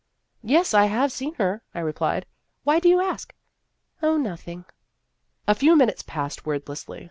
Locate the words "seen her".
1.11-1.61